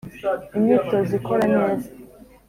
imyitozo 0.57 1.11
ikora 1.19 1.43
neza 1.55 1.87